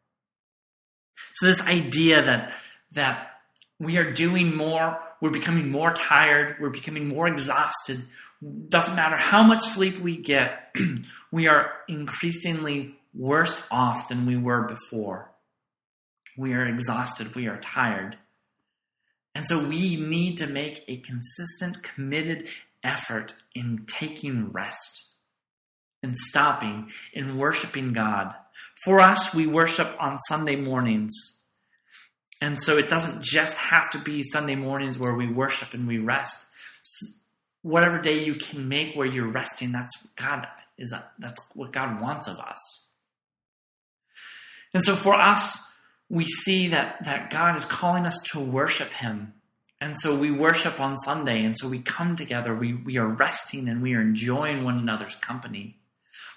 [1.35, 2.53] So this idea that
[2.93, 3.31] that
[3.79, 8.01] we are doing more, we're becoming more tired, we're becoming more exhausted.
[8.43, 10.75] Doesn't matter how much sleep we get,
[11.33, 15.33] we are increasingly worse off than we were before.
[16.37, 18.19] We are exhausted, we are tired.
[19.35, 22.49] And so we need to make a consistent, committed
[22.83, 25.13] effort in taking rest
[26.03, 28.35] and stopping in worshiping God.
[28.85, 31.13] For us, we worship on Sunday mornings.
[32.41, 35.99] And so it doesn't just have to be Sunday mornings where we worship and we
[35.99, 36.47] rest.
[37.63, 40.47] Whatever day you can make where you're resting, that's God
[40.79, 40.95] is.
[41.19, 42.87] That's what God wants of us.
[44.73, 45.65] And so for us,
[46.09, 49.33] we see that, that God is calling us to worship Him.
[49.81, 53.69] And so we worship on Sunday, and so we come together, we, we are resting
[53.69, 55.77] and we are enjoying one another's company.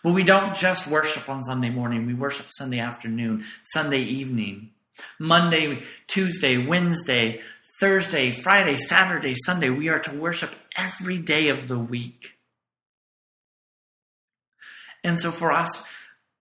[0.03, 4.71] But we don't just worship on Sunday morning, we worship Sunday afternoon, Sunday evening,
[5.19, 7.39] Monday, Tuesday, Wednesday,
[7.79, 9.69] Thursday, Friday, Saturday, Sunday.
[9.69, 12.37] We are to worship every day of the week.
[15.03, 15.83] And so for us,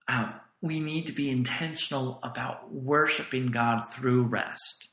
[0.07, 4.89] uh, we need to be intentional about worshiping God through rest.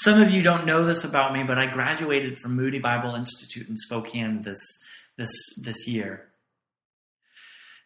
[0.00, 3.68] Some of you don't know this about me, but I graduated from Moody Bible Institute
[3.68, 4.64] in Spokane this
[5.16, 5.32] this
[5.64, 6.28] this year.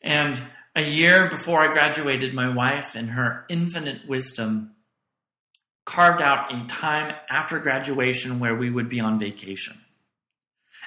[0.02, 0.40] And
[0.74, 4.71] a year before I graduated, my wife, in her infinite wisdom,
[5.85, 9.75] carved out a time after graduation where we would be on vacation.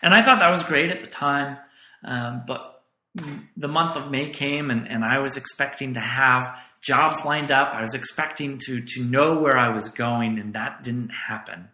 [0.02, 1.58] And I thought that was great at the time,
[2.04, 2.84] um, but
[3.56, 7.74] the month of May came and, and I was expecting to have jobs lined up.
[7.74, 11.70] I was expecting to, to know where I was going, and that didn't happen.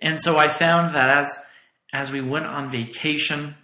[0.00, 1.38] And so I found that as,
[1.92, 3.54] as we went on vacation,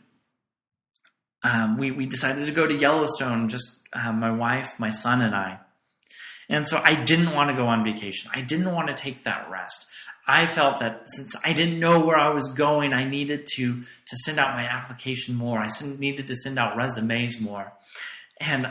[1.43, 5.35] um, we, we decided to go to Yellowstone, just uh, my wife, my son, and
[5.35, 5.61] I.
[6.49, 8.31] And so I didn't want to go on vacation.
[8.35, 9.87] I didn't want to take that rest.
[10.27, 14.17] I felt that since I didn't know where I was going, I needed to to
[14.25, 15.59] send out my application more.
[15.59, 17.73] I needed to send out resumes more,
[18.39, 18.71] and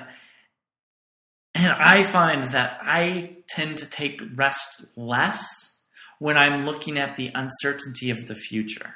[1.55, 5.81] and I find that I tend to take rest less
[6.19, 8.93] when I'm looking at the uncertainty of the future.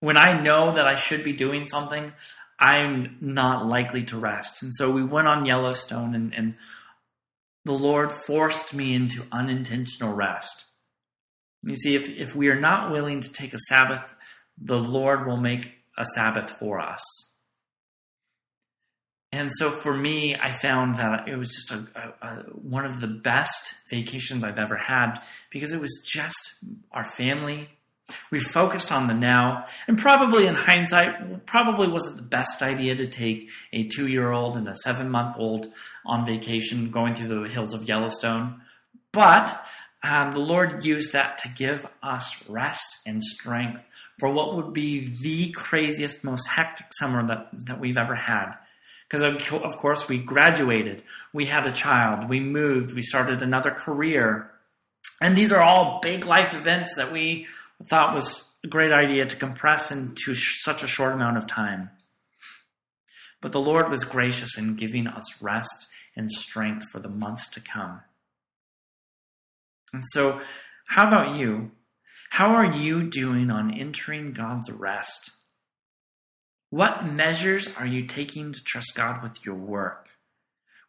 [0.00, 2.12] When I know that I should be doing something,
[2.58, 4.62] I'm not likely to rest.
[4.62, 6.54] And so we went on Yellowstone, and, and
[7.64, 10.66] the Lord forced me into unintentional rest.
[11.62, 14.14] You see, if, if we are not willing to take a Sabbath,
[14.58, 17.00] the Lord will make a Sabbath for us.
[19.32, 23.00] And so for me, I found that it was just a, a, a, one of
[23.00, 25.14] the best vacations I've ever had
[25.50, 26.54] because it was just
[26.92, 27.68] our family.
[28.30, 33.06] We focused on the now, and probably in hindsight, probably wasn't the best idea to
[33.06, 35.68] take a two year old and a seven month old
[36.04, 38.60] on vacation going through the hills of Yellowstone.
[39.12, 39.64] But
[40.02, 43.86] um, the Lord used that to give us rest and strength
[44.18, 48.52] for what would be the craziest, most hectic summer that, that we've ever had.
[49.08, 54.50] Because, of course, we graduated, we had a child, we moved, we started another career.
[55.20, 57.46] And these are all big life events that we
[57.82, 61.90] thought was a great idea to compress into such a short amount of time.
[63.40, 67.60] But the Lord was gracious in giving us rest and strength for the months to
[67.60, 68.00] come.
[69.92, 70.40] And so,
[70.88, 71.72] how about you?
[72.30, 75.30] How are you doing on entering God's rest?
[76.70, 80.08] What measures are you taking to trust God with your work,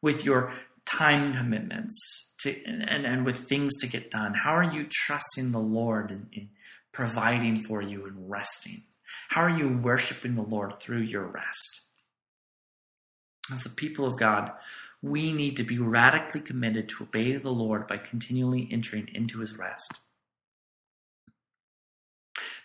[0.02, 0.52] with your
[0.86, 4.34] time commitments, to, and, and with things to get done?
[4.34, 6.50] How are you trusting the Lord in, in
[6.96, 8.84] providing for you and resting?
[9.30, 11.82] How are you worshiping the Lord through your rest?
[13.54, 14.52] As the people of God,
[15.02, 19.58] we need to be radically committed to obey the Lord by continually entering into his
[19.58, 20.00] rest.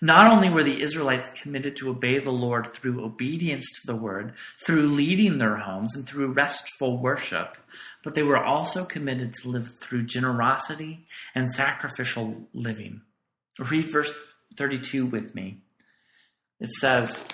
[0.00, 4.32] Not only were the Israelites committed to obey the Lord through obedience to the word,
[4.64, 7.58] through leading their homes, and through restful worship,
[8.02, 13.02] but they were also committed to live through generosity and sacrificial living.
[13.60, 14.12] Read verse
[14.56, 15.58] 32 with me.
[16.58, 17.28] It says,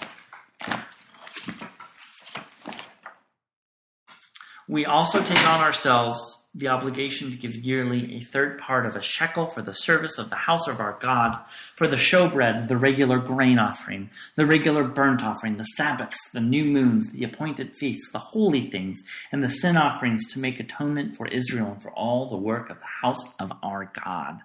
[4.69, 9.03] We also take on ourselves the obligation to give yearly a third part of a
[9.03, 11.39] shekel for the service of the house of our God,
[11.77, 16.65] for the showbread, the regular grain offering, the regular burnt offering, the Sabbaths, the new
[16.65, 21.29] moons, the appointed feasts, the holy things, and the sin offerings to make atonement for
[21.29, 24.41] Israel and for all the work of the house of our God.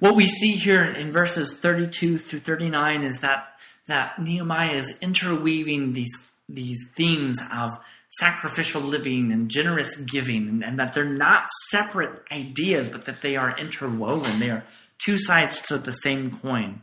[0.00, 5.92] What we see here in verses 32 through 39 is that, that Nehemiah is interweaving
[5.92, 12.22] these these themes of sacrificial living and generous giving, and, and, that they're not separate
[12.32, 14.40] ideas, but that they are interwoven.
[14.40, 14.64] They are
[14.96, 16.80] two sides to the same coin.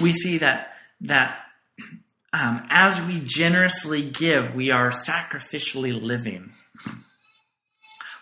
[0.00, 1.38] We see that that
[2.32, 6.52] um, as we generously give, we are sacrificially living.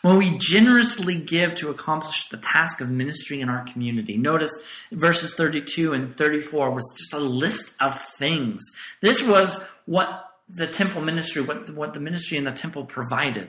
[0.02, 4.50] When we generously give to accomplish the task of ministry in our community, notice
[4.90, 8.62] verses 32 and 34 was just a list of things.
[9.02, 13.48] This was what the temple ministry, what, what the ministry in the temple provided.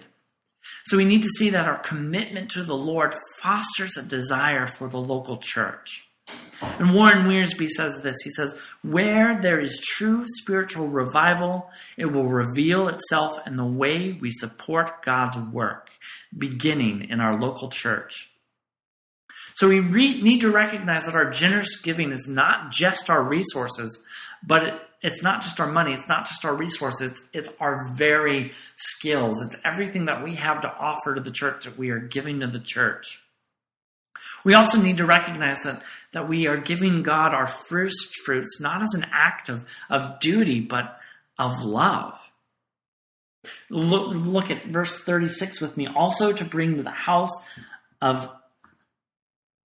[0.86, 4.88] So we need to see that our commitment to the Lord fosters a desire for
[4.88, 6.11] the local church.
[6.62, 12.28] And Warren Wiersbe says this he says, Where there is true spiritual revival, it will
[12.28, 15.90] reveal itself in the way we support God's work,
[16.38, 18.32] beginning in our local church.
[19.56, 24.04] So we re- need to recognize that our generous giving is not just our resources,
[24.44, 27.88] but it it's not just our money, it's not just our resources, it's, it's our
[27.96, 29.42] very skills.
[29.42, 32.48] It's everything that we have to offer to the church that we are giving to
[32.48, 33.26] the church.
[34.44, 35.82] We also need to recognize that,
[36.14, 40.60] that we are giving God our first fruits not as an act of, of duty,
[40.60, 41.00] but
[41.38, 42.32] of love.
[43.70, 45.88] Look, look at verse 36 with me.
[45.88, 47.32] Also to bring to the house
[48.02, 48.30] of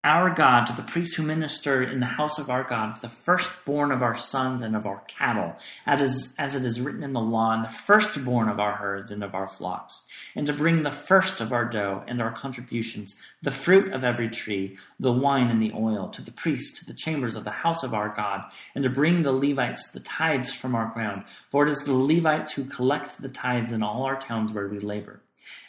[0.06, 3.90] our God, to the priests who minister in the house of our God, the firstborn
[3.90, 7.52] of our sons and of our cattle, as, as it is written in the law,
[7.52, 11.40] and the firstborn of our herds and of our flocks, and to bring the first
[11.40, 15.72] of our dough and our contributions, the fruit of every tree, the wine and the
[15.74, 18.44] oil, to the priests, to the chambers of the house of our God,
[18.76, 21.24] and to bring the Levites the tithes from our ground.
[21.50, 24.78] For it is the Levites who collect the tithes in all our towns where we
[24.78, 25.20] labor.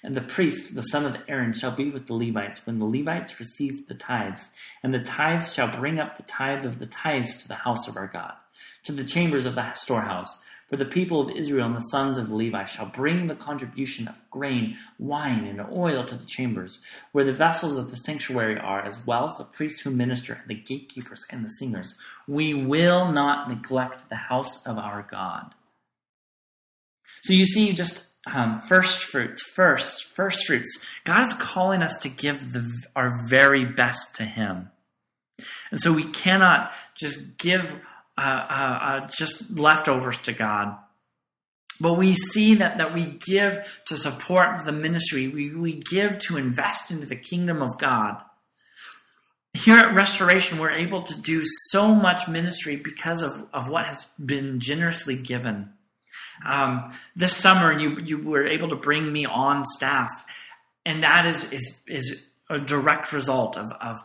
[0.03, 3.39] And the priest, the son of Aaron, shall be with the Levites when the Levites
[3.39, 4.51] receive the tithes.
[4.83, 7.97] And the tithes shall bring up the tithe of the tithes to the house of
[7.97, 8.33] our God,
[8.83, 10.41] to the chambers of the storehouse.
[10.69, 14.29] For the people of Israel and the sons of Levi shall bring the contribution of
[14.29, 16.81] grain, wine, and oil to the chambers,
[17.13, 20.49] where the vessels of the sanctuary are, as well as the priests who minister, and
[20.49, 21.97] the gatekeepers and the singers.
[22.27, 25.53] We will not neglect the house of our God.
[27.23, 30.85] So you see, just um, first fruits, first, first fruits.
[31.03, 34.71] God is calling us to give the, our very best to Him.
[35.71, 37.75] And so we cannot just give
[38.17, 40.75] uh, uh, uh, just leftovers to God.
[41.79, 45.27] But we see that, that we give to support the ministry.
[45.27, 48.23] We, we give to invest into the kingdom of God.
[49.53, 54.05] Here at Restoration, we're able to do so much ministry because of, of what has
[54.23, 55.73] been generously given.
[56.45, 60.09] Um, this summer, you you were able to bring me on staff,
[60.85, 63.97] and that is is is a direct result of of,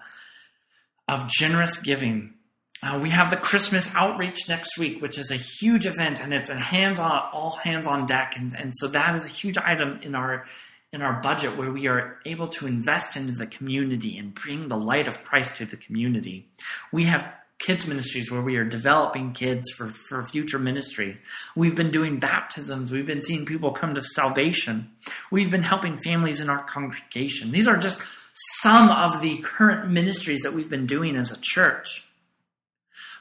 [1.09, 2.35] of generous giving.
[2.83, 6.51] Uh, we have the Christmas outreach next week, which is a huge event, and it's
[6.51, 10.01] a hands on all hands on deck, and and so that is a huge item
[10.03, 10.45] in our
[10.93, 14.77] in our budget where we are able to invest into the community and bring the
[14.77, 16.47] light of Christ to the community.
[16.93, 21.19] We have kids ministries where we are developing kids for, for future ministry.
[21.55, 22.91] We've been doing baptisms.
[22.91, 24.91] We've been seeing people come to salvation.
[25.31, 27.53] We've been helping families in our congregation.
[27.53, 28.03] These are just
[28.35, 32.09] some of the current ministries that we've been doing as a church.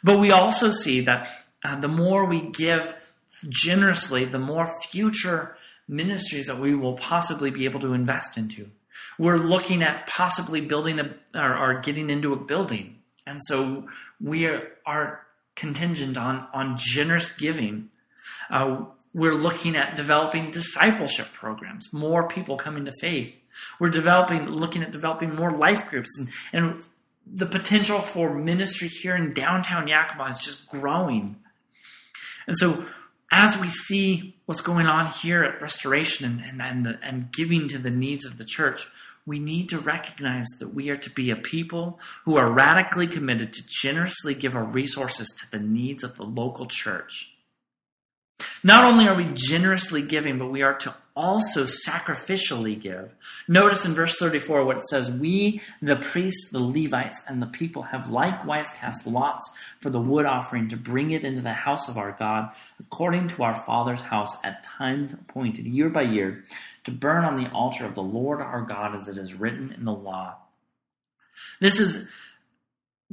[0.03, 1.29] But we also see that
[1.63, 3.13] uh, the more we give
[3.47, 5.55] generously, the more future
[5.87, 8.71] ministries that we will possibly be able to invest into.
[9.19, 13.00] We're looking at possibly building a or, or getting into a building.
[13.25, 13.87] And so
[14.19, 14.47] we
[14.85, 17.89] are, contingent on, on generous giving.
[18.49, 23.35] Uh, we're looking at developing discipleship programs, more people coming to faith.
[23.79, 26.85] We're developing, looking at developing more life groups, and, and
[27.27, 31.35] the potential for ministry here in downtown Yakima is just growing.
[32.47, 32.85] And so,
[33.31, 37.67] as we see what's going on here at Restoration and, and, and, the, and giving
[37.69, 38.87] to the needs of the church,
[39.31, 43.53] we need to recognize that we are to be a people who are radically committed
[43.53, 47.30] to generously give our resources to the needs of the local church.
[48.63, 53.13] Not only are we generously giving, but we are to also sacrificially give.
[53.47, 57.83] Notice in verse 34 what it says We, the priests, the Levites, and the people
[57.83, 61.97] have likewise cast lots for the wood offering to bring it into the house of
[61.97, 66.45] our God, according to our father's house at times appointed, year by year,
[66.85, 69.83] to burn on the altar of the Lord our God as it is written in
[69.83, 70.37] the law.
[71.59, 72.07] This is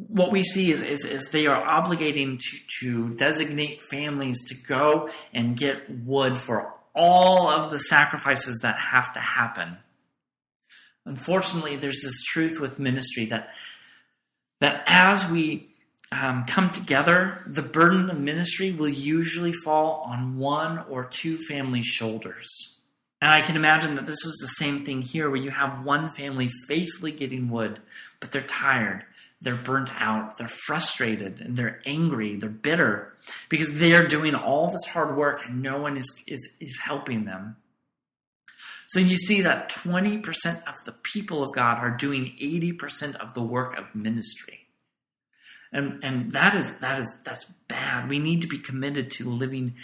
[0.06, 5.08] what we see is, is, is, they are obligating to, to designate families to go
[5.34, 9.76] and get wood for all of the sacrifices that have to happen.
[11.04, 13.54] Unfortunately, there's this truth with ministry that
[14.60, 15.68] that as we
[16.10, 21.82] um, come together, the burden of ministry will usually fall on one or two family
[21.82, 22.78] shoulders.
[23.20, 26.10] And I can imagine that this was the same thing here, where you have one
[26.10, 27.80] family faithfully getting wood,
[28.20, 29.04] but they're tired,
[29.40, 33.16] they're burnt out, they're frustrated, and they're angry, they're bitter
[33.48, 37.24] because they are doing all this hard work and no one is, is, is helping
[37.24, 37.56] them.
[38.88, 43.42] So you see that 20% of the people of God are doing 80% of the
[43.42, 44.66] work of ministry.
[45.70, 48.08] And, and that is that is that's bad.
[48.08, 49.74] We need to be committed to living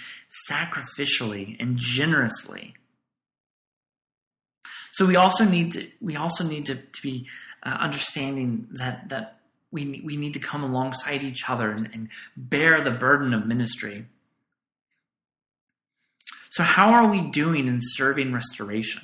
[0.48, 2.74] sacrificially and generously
[4.94, 7.26] so we also need to we also need to, to be
[7.64, 9.40] uh, understanding that that
[9.74, 14.06] we we need to come alongside each other and, and bear the burden of ministry.
[16.50, 19.02] So how are we doing in serving restoration?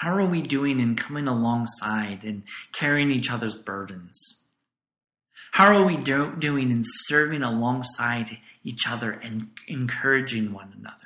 [0.00, 4.44] How are we doing in coming alongside and carrying each other's burdens?
[5.52, 10.96] How are we do- doing in serving alongside each other and encouraging one another?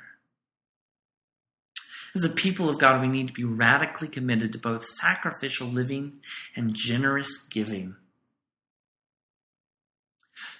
[2.15, 6.19] As a people of God, we need to be radically committed to both sacrificial living
[6.55, 7.95] and generous giving.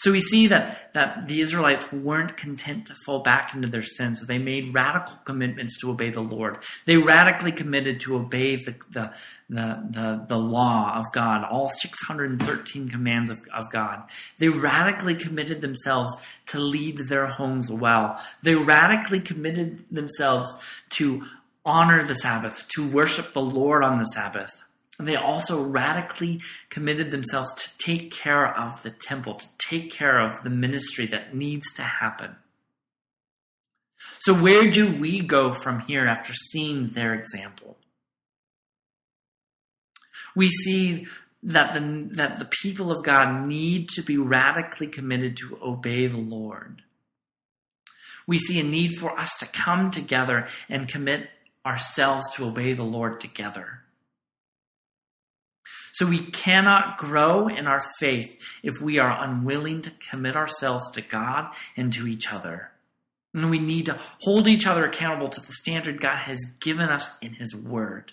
[0.04, 4.16] So we see that, that the Israelites weren't content to fall back into their sin,
[4.16, 6.58] so they made radical commitments to obey the Lord.
[6.84, 9.14] They radically committed to obey the, the,
[9.48, 14.04] the, the, the law of God, all 613 commands of, of God.
[14.40, 16.14] They radically committed themselves
[16.48, 18.22] to lead their homes well.
[18.42, 20.54] They radically committed themselves
[20.98, 21.24] to
[21.64, 24.66] honor the Sabbath, to worship the Lord on the Sabbath.
[25.00, 30.44] They also radically committed themselves to take care of the temple, to take care of
[30.44, 32.36] the ministry that needs to happen.
[34.20, 37.78] So, where do we go from here after seeing their example?
[40.36, 41.08] We see
[41.44, 46.18] that the, that the people of God need to be radically committed to obey the
[46.18, 46.84] Lord.
[48.26, 51.30] We see a need for us to come together and commit
[51.66, 53.83] ourselves to obey the Lord together.
[55.94, 61.02] So we cannot grow in our faith if we are unwilling to commit ourselves to
[61.02, 62.72] God and to each other.
[63.34, 67.18] And we need to hold each other accountable to the standard God has given us
[67.20, 68.12] in His Word.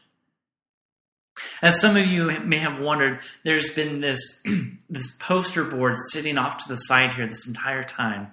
[1.63, 4.43] As some of you may have wondered, there's been this,
[4.91, 8.29] this poster board sitting off to the side here this entire time.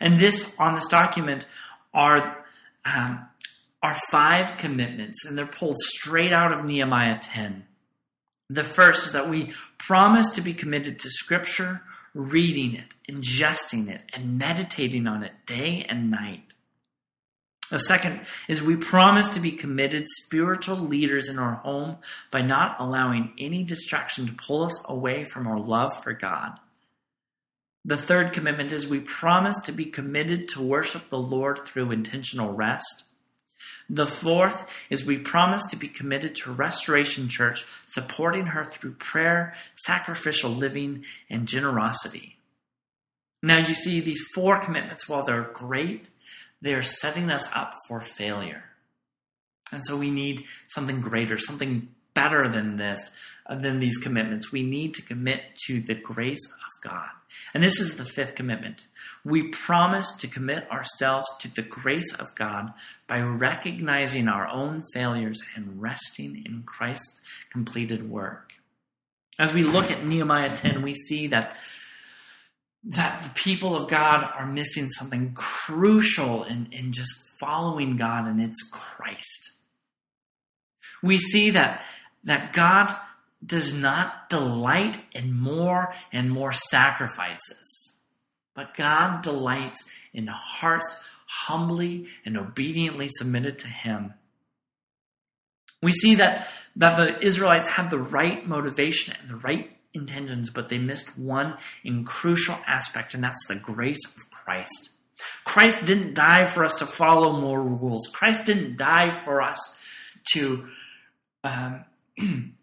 [0.00, 1.46] And this, on this document,
[1.92, 2.46] are,
[2.86, 3.26] um,
[3.82, 7.66] are five commitments, and they're pulled straight out of Nehemiah 10.
[8.50, 11.82] The first is that we promise to be committed to Scripture,
[12.14, 16.42] reading it, ingesting it, and meditating on it day and night.
[17.70, 21.98] The second is we promise to be committed spiritual leaders in our home
[22.32, 26.58] by not allowing any distraction to pull us away from our love for God.
[27.84, 32.52] The third commitment is we promise to be committed to worship the Lord through intentional
[32.52, 33.09] rest.
[33.88, 39.54] The fourth is we promise to be committed to Restoration Church, supporting her through prayer,
[39.74, 42.36] sacrificial living, and generosity.
[43.42, 46.10] Now, you see, these four commitments, while they're great,
[46.60, 48.64] they are setting us up for failure.
[49.72, 54.52] And so we need something greater, something better than this, uh, than these commitments.
[54.52, 57.08] We need to commit to the grace of God.
[57.54, 58.86] And this is the fifth commitment.
[59.24, 62.72] We promise to commit ourselves to the grace of God
[63.06, 67.20] by recognizing our own failures and resting in Christ's
[67.52, 68.54] completed work.
[69.38, 71.56] As we look at Nehemiah 10, we see that
[72.84, 78.40] that the people of God are missing something crucial in, in just following God, and
[78.40, 79.52] it's Christ.
[81.02, 81.82] We see that,
[82.24, 82.94] that God
[83.44, 88.00] does not delight in more and more sacrifices,
[88.54, 89.82] but God delights
[90.12, 94.14] in hearts humbly and obediently submitted to Him.
[95.82, 100.68] We see that, that the Israelites had the right motivation and the right intentions, but
[100.68, 104.98] they missed one in crucial aspect, and that's the grace of Christ.
[105.44, 108.08] Christ didn't die for us to follow more rules.
[108.12, 109.58] Christ didn't die for us
[110.32, 110.66] to
[111.44, 111.84] um,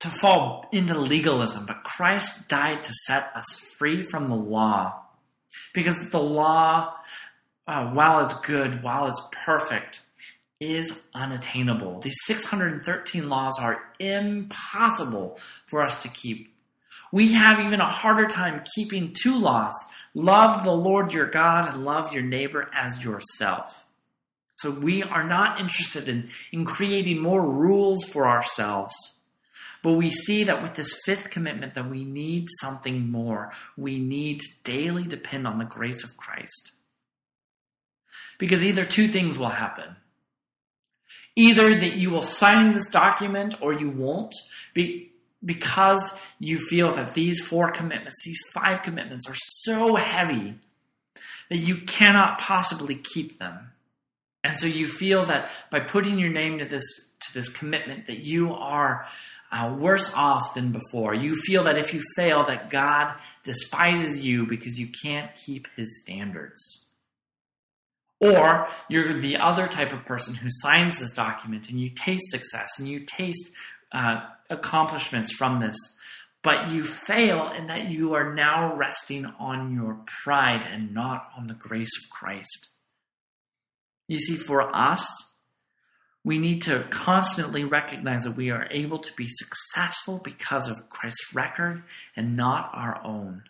[0.00, 5.02] to fall into legalism, but Christ died to set us free from the law.
[5.74, 6.94] Because the law,
[7.66, 10.00] uh, while it's good, while it's perfect,
[10.60, 12.00] is unattainable.
[12.00, 16.54] These 613 laws are impossible for us to keep.
[17.12, 19.74] We have even a harder time keeping two laws
[20.14, 23.86] love the Lord your God and love your neighbor as yourself.
[24.56, 28.92] So we are not interested in, in creating more rules for ourselves.
[29.82, 33.52] But we see that with this fifth commitment that we need something more.
[33.76, 36.72] We need to daily depend on the grace of Christ.
[38.38, 39.96] Because either two things will happen.
[41.36, 44.34] Either that you will sign this document or you won't,
[44.74, 45.12] be,
[45.44, 50.56] because you feel that these four commitments, these five commitments, are so heavy
[51.48, 53.70] that you cannot possibly keep them.
[54.42, 58.24] And so you feel that by putting your name to this to this commitment that
[58.24, 59.06] you are
[59.50, 61.14] uh, worse off than before.
[61.14, 66.02] You feel that if you fail, that God despises you because you can't keep His
[66.02, 66.86] standards.
[68.20, 72.68] Or you're the other type of person who signs this document and you taste success
[72.78, 73.52] and you taste
[73.92, 75.76] uh, accomplishments from this,
[76.42, 81.46] but you fail in that you are now resting on your pride and not on
[81.46, 82.68] the grace of Christ.
[84.08, 85.06] You see, for us,
[86.28, 91.34] we need to constantly recognize that we are able to be successful because of Christ's
[91.34, 91.82] record
[92.14, 93.44] and not our own.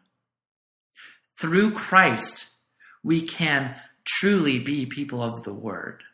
[1.40, 2.50] Through Christ,
[3.02, 3.74] we can
[4.04, 6.04] truly be people of the Word.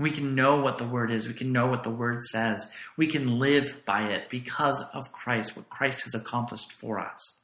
[0.00, 1.28] We can know what the Word is.
[1.28, 2.68] We can know what the Word says.
[2.96, 7.40] We can live by it because of Christ, what Christ has accomplished for us.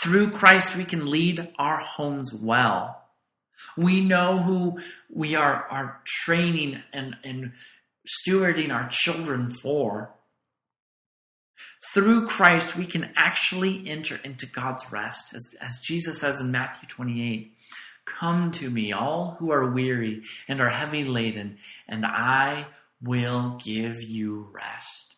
[0.00, 3.03] Through Christ, we can lead our homes well.
[3.76, 4.80] We know who
[5.10, 7.52] we are, are training and, and
[8.06, 10.14] stewarding our children for.
[11.92, 15.34] Through Christ, we can actually enter into God's rest.
[15.34, 17.52] As, as Jesus says in Matthew 28
[18.04, 21.56] Come to me, all who are weary and are heavy laden,
[21.88, 22.66] and I
[23.00, 25.16] will give you rest.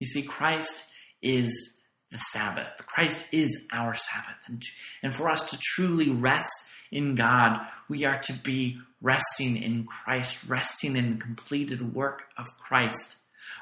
[0.00, 0.84] You see, Christ
[1.20, 2.86] is the Sabbath.
[2.86, 4.38] Christ is our Sabbath.
[4.46, 4.62] And,
[5.02, 10.48] and for us to truly rest in God, we are to be resting in Christ,
[10.48, 13.16] resting in the completed work of Christ.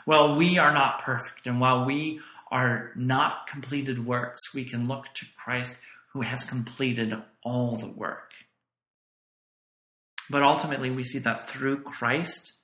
[0.06, 2.20] Well, we are not perfect, and while we
[2.50, 5.78] are not completed works, we can look to Christ
[6.12, 8.32] who has completed all the work.
[10.30, 12.54] But ultimately, we see that through Christ,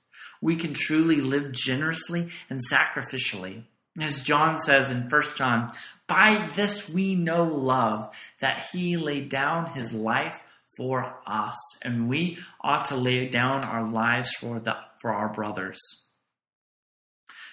[0.41, 3.63] we can truly live generously and sacrificially.
[3.99, 5.71] As John says in 1 John,
[6.07, 10.41] by this we know love, that he laid down his life
[10.77, 15.79] for us, and we ought to lay down our lives for, the, for our brothers.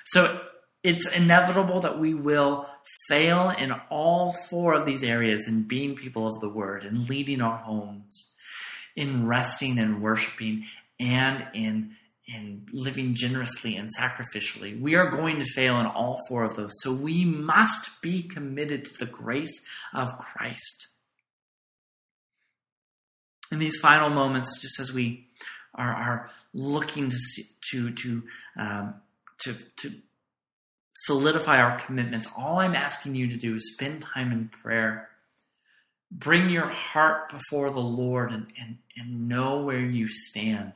[0.06, 0.40] So
[0.82, 2.66] it's inevitable that we will
[3.08, 7.42] fail in all four of these areas in being people of the word, in leading
[7.42, 8.32] our homes,
[8.96, 10.64] in resting and worshiping,
[10.98, 11.96] and in
[12.32, 14.80] in living generously and sacrificially.
[14.80, 16.70] We are going to fail in all four of those.
[16.80, 20.86] So we must be committed to the grace of Christ.
[23.50, 25.26] In these final moments, just as we
[25.74, 28.22] are, are looking to see, to to,
[28.56, 28.94] um,
[29.42, 29.92] to to
[30.94, 35.08] solidify our commitments, all I'm asking you to do is spend time in prayer.
[36.12, 40.72] Bring your heart before the Lord and, and, and know where you stand.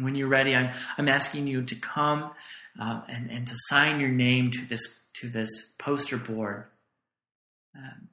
[0.00, 2.32] When you're ready, I'm, I'm asking you to come
[2.80, 6.64] uh, and, and to sign your name to this, to this poster board.
[7.76, 8.08] Um,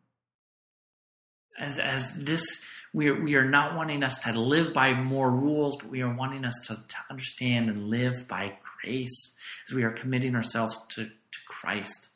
[1.59, 2.63] as, as this,
[2.93, 6.13] we are, we are not wanting us to live by more rules, but we are
[6.13, 9.35] wanting us to, to understand and live by grace
[9.67, 12.09] as we are committing ourselves to, to Christ.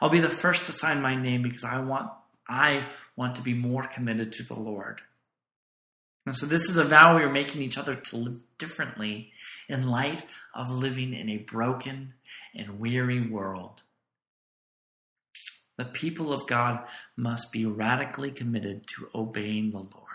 [0.00, 2.10] I'll be the first to sign my name because I want
[2.48, 2.86] I
[3.16, 5.00] want to be more committed to the Lord.
[6.26, 9.32] And so this is a vow we are making each other to live differently
[9.68, 10.22] in light
[10.54, 12.14] of living in a broken
[12.54, 13.82] and weary world.
[15.76, 20.05] The people of God must be radically committed to obeying the Lord.